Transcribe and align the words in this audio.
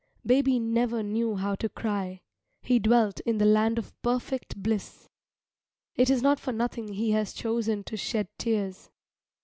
Baby 0.25 0.57
never 0.57 1.03
knew 1.03 1.35
how 1.35 1.53
to 1.53 1.69
cry. 1.69 2.21
He 2.63 2.79
dwelt 2.79 3.19
in 3.19 3.37
the 3.37 3.45
land 3.45 3.77
of 3.77 3.93
perfect 4.01 4.55
bliss. 4.57 5.07
It 5.95 6.09
is 6.09 6.23
not 6.23 6.39
for 6.39 6.51
nothing 6.51 6.93
he 6.93 7.11
has 7.11 7.33
chosen 7.33 7.83
to 7.83 7.95
shed 7.95 8.27
tears. 8.39 8.89